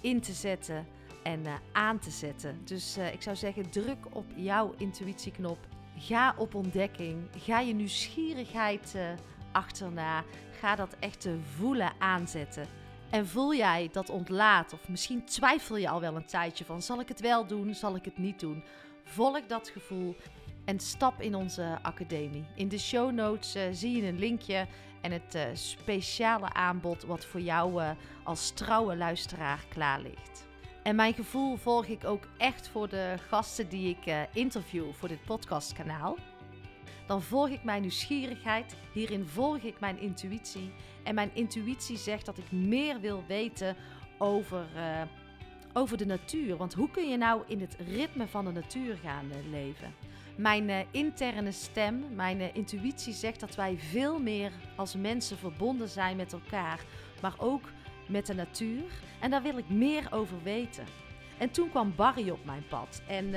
in 0.00 0.20
te 0.20 0.32
zetten 0.32 0.87
en 1.23 1.42
aan 1.73 1.99
te 1.99 2.11
zetten. 2.11 2.61
Dus 2.64 2.96
ik 2.96 3.23
zou 3.23 3.37
zeggen, 3.37 3.70
druk 3.70 4.06
op 4.12 4.25
jouw 4.37 4.75
intuïtieknop 4.76 5.58
Ga 5.99 6.34
op 6.38 6.54
ontdekking. 6.54 7.28
Ga 7.37 7.61
je 7.61 7.75
nieuwsgierigheid 7.75 8.96
achterna. 9.52 10.25
Ga 10.58 10.75
dat 10.75 10.96
echte 11.00 11.38
voelen 11.56 11.92
aanzetten. 11.99 12.66
En 13.14 13.26
voel 13.26 13.54
jij 13.54 13.88
dat 13.92 14.11
ontlaat, 14.11 14.73
of 14.73 14.88
misschien 14.88 15.25
twijfel 15.25 15.76
je 15.76 15.88
al 15.88 16.00
wel 16.00 16.16
een 16.16 16.26
tijdje 16.26 16.64
van: 16.64 16.83
zal 16.83 17.00
ik 17.00 17.09
het 17.09 17.21
wel 17.21 17.47
doen, 17.47 17.75
zal 17.75 17.97
ik 17.97 18.04
het 18.04 18.18
niet 18.18 18.40
doen? 18.40 18.64
Volg 19.04 19.47
dat 19.47 19.68
gevoel 19.68 20.16
en 20.64 20.80
stap 20.80 21.21
in 21.21 21.35
onze 21.35 21.78
academie. 21.83 22.44
In 22.54 22.68
de 22.68 22.78
show 22.78 23.12
notes 23.12 23.56
uh, 23.56 23.62
zie 23.73 23.97
je 23.97 24.09
een 24.09 24.18
linkje 24.18 24.66
en 25.00 25.12
het 25.12 25.35
uh, 25.35 25.42
speciale 25.52 26.52
aanbod 26.52 27.02
wat 27.02 27.25
voor 27.25 27.40
jou 27.40 27.83
als 28.25 28.50
trouwe 28.50 28.97
luisteraar 28.97 29.64
klaar 29.68 30.00
ligt. 30.00 30.47
En 30.83 30.97
mijn 30.97 31.14
gevoel 31.14 31.56
volg 31.56 31.87
ik 31.87 32.04
ook 32.04 32.28
echt 32.37 32.68
voor 32.68 32.88
de 32.88 33.14
gasten 33.28 33.68
die 33.68 33.97
ik 33.99 34.28
interview 34.33 34.92
voor 34.92 35.09
dit 35.09 35.25
podcastkanaal. 35.25 36.16
Dan 37.06 37.23
volg 37.23 37.49
ik 37.49 37.64
mijn 37.64 37.80
nieuwsgierigheid, 37.80 38.76
hierin 38.92 39.26
volg 39.26 39.58
ik 39.58 39.80
mijn 39.80 39.99
intuïtie. 39.99 40.73
En 41.02 41.14
mijn 41.14 41.30
intuïtie 41.34 41.96
zegt 41.96 42.26
dat 42.26 42.38
ik 42.38 42.52
meer 42.52 43.00
wil 43.00 43.25
weten 43.26 43.76
over, 44.18 44.66
uh, 44.76 45.02
over 45.73 45.96
de 45.96 46.06
natuur. 46.06 46.56
Want 46.56 46.75
hoe 46.75 46.90
kun 46.90 47.08
je 47.08 47.16
nou 47.16 47.42
in 47.46 47.61
het 47.61 47.76
ritme 47.88 48.26
van 48.26 48.44
de 48.44 48.52
natuur 48.52 48.96
gaan 48.96 49.26
uh, 49.26 49.50
leven? 49.50 49.94
Mijn 50.37 50.68
uh, 50.68 50.78
interne 50.90 51.52
stem, 51.52 52.04
mijn 52.14 52.54
intuïtie 52.54 53.12
zegt 53.12 53.40
dat 53.40 53.54
wij 53.54 53.76
veel 53.78 54.18
meer 54.18 54.52
als 54.76 54.94
mensen 54.94 55.38
verbonden 55.38 55.88
zijn 55.88 56.16
met 56.16 56.32
elkaar. 56.32 56.80
Maar 57.23 57.34
ook 57.38 57.62
met 58.08 58.26
de 58.26 58.34
natuur. 58.34 58.84
En 59.20 59.30
daar 59.30 59.42
wil 59.42 59.58
ik 59.58 59.68
meer 59.68 60.06
over 60.11 60.42
weten. 60.42 60.84
En 61.38 61.50
toen 61.50 61.70
kwam 61.70 61.92
Barry 61.96 62.30
op 62.30 62.44
mijn 62.44 62.64
pad. 62.68 63.02
En 63.08 63.34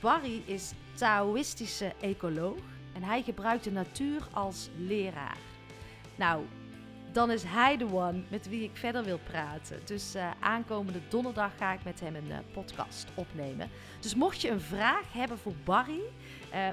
Barry 0.00 0.42
is 0.46 0.72
Taoïstische 0.94 1.92
ecoloog. 2.00 2.77
En 2.98 3.04
hij 3.04 3.22
gebruikt 3.22 3.64
de 3.64 3.72
natuur 3.72 4.22
als 4.32 4.68
leraar. 4.76 5.36
Nou, 6.16 6.44
dan 7.12 7.30
is 7.30 7.42
hij 7.42 7.76
de 7.76 7.92
one 7.92 8.22
met 8.28 8.48
wie 8.48 8.62
ik 8.62 8.76
verder 8.76 9.04
wil 9.04 9.18
praten. 9.18 9.80
Dus 9.84 10.16
uh, 10.16 10.30
aankomende 10.40 11.00
donderdag 11.08 11.52
ga 11.56 11.72
ik 11.72 11.84
met 11.84 12.00
hem 12.00 12.14
een 12.14 12.28
uh, 12.28 12.36
podcast 12.52 13.06
opnemen. 13.14 13.70
Dus 14.00 14.14
mocht 14.14 14.40
je 14.40 14.50
een 14.50 14.60
vraag 14.60 15.12
hebben 15.12 15.38
voor 15.38 15.54
Barry 15.64 16.00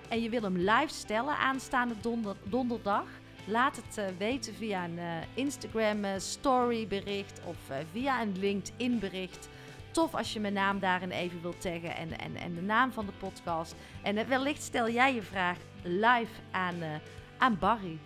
en 0.10 0.22
je 0.22 0.30
wil 0.30 0.42
hem 0.42 0.58
live 0.58 0.88
stellen 0.88 1.38
aanstaande 1.38 1.94
donder 2.02 2.36
donderdag, 2.44 3.08
Laat 3.48 3.76
het 3.76 4.18
weten 4.18 4.54
via 4.54 4.84
een 4.84 5.00
Instagram 5.34 6.04
story 6.18 6.88
bericht 6.88 7.42
of 7.44 7.58
via 7.92 8.22
een 8.22 8.40
LinkedIn 8.40 9.00
bericht. 9.00 9.50
Tof 9.92 10.16
als 10.16 10.34
je 10.34 10.40
mijn 10.40 10.54
naam 10.54 10.80
daarin 10.80 11.12
even 11.12 11.42
wilt 11.42 11.62
taggen 11.62 11.96
en, 11.96 12.20
en, 12.20 12.36
en 12.36 12.56
de 12.56 12.62
naam 12.62 12.92
van 12.92 13.06
de 13.06 13.12
podcast. 13.12 13.76
En 14.04 14.28
wellicht 14.28 14.62
stel 14.62 14.90
jij 14.90 15.14
je 15.14 15.22
vraag 15.22 15.58
live 15.86 16.42
aan, 16.52 17.02
aan 17.38 17.58
Barry. 17.60 18.00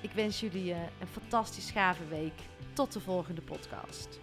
Ik 0.00 0.12
wens 0.12 0.40
jullie 0.40 0.72
een 0.72 1.06
fantastisch 1.10 1.70
gave 1.70 2.06
week. 2.08 2.40
Tot 2.72 2.92
de 2.92 3.00
volgende 3.00 3.42
podcast. 3.42 4.20